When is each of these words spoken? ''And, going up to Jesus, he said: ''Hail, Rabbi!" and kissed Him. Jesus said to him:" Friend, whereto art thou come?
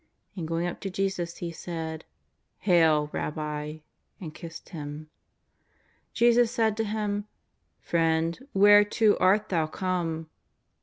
''And, 0.35 0.47
going 0.47 0.65
up 0.65 0.79
to 0.79 0.89
Jesus, 0.89 1.37
he 1.37 1.51
said: 1.51 2.05
''Hail, 2.65 3.13
Rabbi!" 3.13 3.81
and 4.19 4.33
kissed 4.33 4.69
Him. 4.69 5.11
Jesus 6.11 6.49
said 6.49 6.75
to 6.77 6.85
him:" 6.85 7.27
Friend, 7.91 8.39
whereto 8.55 9.15
art 9.19 9.49
thou 9.49 9.67
come? 9.67 10.27